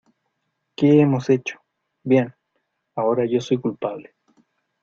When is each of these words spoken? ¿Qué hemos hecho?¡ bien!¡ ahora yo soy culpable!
¿Qué 0.75 0.99
hemos 1.01 1.29
hecho?¡ 1.29 1.59
bien!¡ 2.03 2.33
ahora 2.95 3.25
yo 3.27 3.39
soy 3.39 3.57
culpable! 3.59 4.15